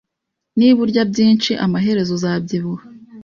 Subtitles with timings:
[0.57, 2.83] Niba urya byinshi, amaherezo uzabyibuha.